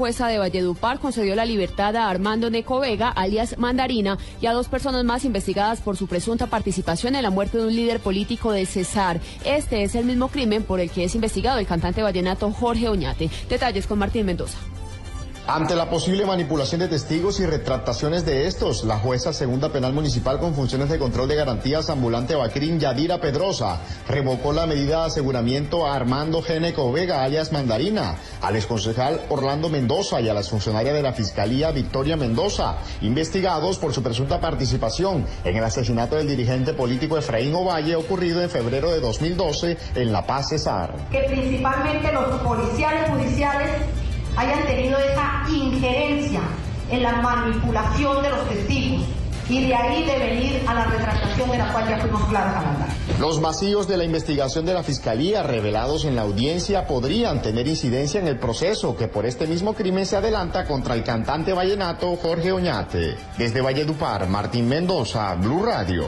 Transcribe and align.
jueza 0.00 0.28
de 0.28 0.38
Valledupar 0.38 0.98
concedió 0.98 1.34
la 1.34 1.44
libertad 1.44 1.94
a 1.94 2.08
Armando 2.08 2.48
Neco 2.48 2.80
Vega, 2.80 3.10
alias 3.10 3.58
Mandarina, 3.58 4.16
y 4.40 4.46
a 4.46 4.54
dos 4.54 4.66
personas 4.66 5.04
más 5.04 5.26
investigadas 5.26 5.82
por 5.82 5.98
su 5.98 6.06
presunta 6.06 6.46
participación 6.46 7.16
en 7.16 7.22
la 7.22 7.28
muerte 7.28 7.58
de 7.58 7.66
un 7.66 7.76
líder 7.76 8.00
político 8.00 8.50
de 8.50 8.64
Cesar. 8.64 9.20
Este 9.44 9.82
es 9.82 9.94
el 9.94 10.06
mismo 10.06 10.28
crimen 10.28 10.62
por 10.62 10.80
el 10.80 10.90
que 10.90 11.04
es 11.04 11.14
investigado 11.14 11.58
el 11.58 11.66
cantante 11.66 12.00
vallenato 12.00 12.50
Jorge 12.50 12.88
Oñate. 12.88 13.28
Detalles 13.50 13.86
con 13.86 13.98
Martín 13.98 14.24
Mendoza. 14.24 14.56
Ante 15.46 15.74
la 15.74 15.90
posible 15.90 16.26
manipulación 16.26 16.80
de 16.80 16.88
testigos 16.88 17.40
y 17.40 17.46
retractaciones 17.46 18.24
de 18.24 18.46
estos, 18.46 18.84
la 18.84 18.98
jueza 18.98 19.32
segunda 19.32 19.70
penal 19.70 19.92
municipal 19.92 20.38
con 20.38 20.54
funciones 20.54 20.90
de 20.90 20.98
control 20.98 21.28
de 21.28 21.34
garantías 21.34 21.90
ambulante 21.90 22.36
Bacrín 22.36 22.78
Yadira 22.78 23.20
Pedrosa 23.20 23.80
revocó 24.06 24.52
la 24.52 24.66
medida 24.66 25.00
de 25.00 25.06
aseguramiento 25.06 25.86
a 25.86 25.96
Armando 25.96 26.40
Geneco 26.42 26.92
Vega, 26.92 27.24
alias 27.24 27.52
Mandarina, 27.52 28.16
al 28.42 28.54
exconcejal 28.54 29.20
Orlando 29.28 29.70
Mendoza 29.70 30.20
y 30.20 30.28
a 30.28 30.34
las 30.34 30.50
funcionarias 30.50 30.94
de 30.94 31.02
la 31.02 31.14
Fiscalía 31.14 31.72
Victoria 31.72 32.16
Mendoza, 32.16 32.76
investigados 33.00 33.78
por 33.78 33.92
su 33.92 34.04
presunta 34.04 34.40
participación 34.40 35.26
en 35.44 35.56
el 35.56 35.64
asesinato 35.64 36.14
del 36.14 36.28
dirigente 36.28 36.74
político 36.74 37.18
Efraín 37.18 37.54
Ovalle 37.54 37.96
ocurrido 37.96 38.40
en 38.40 38.50
febrero 38.50 38.92
de 38.92 39.00
2012 39.00 39.76
en 39.96 40.12
La 40.12 40.24
Paz 40.24 40.50
Cesar. 40.50 40.94
Que 41.10 41.22
principalmente 41.22 42.12
los 42.12 42.40
policiales 42.42 43.10
judiciales 43.10 43.39
hayan 44.40 44.66
tenido 44.66 44.98
esa 44.98 45.42
injerencia 45.50 46.40
en 46.90 47.02
la 47.02 47.12
manipulación 47.20 48.22
de 48.22 48.30
los 48.30 48.48
testigos 48.48 49.06
y 49.50 49.66
de 49.66 49.74
ahí 49.74 50.04
de 50.04 50.18
venir 50.18 50.62
a 50.66 50.74
la 50.74 50.84
retractación 50.84 51.50
de 51.50 51.58
la 51.58 51.72
cual 51.72 51.88
ya 51.88 51.98
fuimos 51.98 52.24
claros. 52.28 52.64
Los 53.18 53.40
vacíos 53.40 53.88
de 53.88 53.96
la 53.96 54.04
investigación 54.04 54.64
de 54.64 54.74
la 54.74 54.82
Fiscalía 54.82 55.42
revelados 55.42 56.04
en 56.04 56.14
la 56.14 56.22
audiencia 56.22 56.86
podrían 56.86 57.42
tener 57.42 57.66
incidencia 57.66 58.20
en 58.20 58.28
el 58.28 58.38
proceso 58.38 58.96
que 58.96 59.08
por 59.08 59.26
este 59.26 59.46
mismo 59.46 59.74
crimen 59.74 60.06
se 60.06 60.16
adelanta 60.16 60.64
contra 60.64 60.94
el 60.94 61.02
cantante 61.02 61.52
vallenato 61.52 62.16
Jorge 62.16 62.52
Oñate. 62.52 63.16
Desde 63.36 63.60
Valledupar, 63.60 64.28
Martín 64.28 64.68
Mendoza, 64.68 65.34
Blue 65.34 65.64
Radio. 65.64 66.06